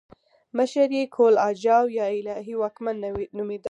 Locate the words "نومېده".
3.37-3.59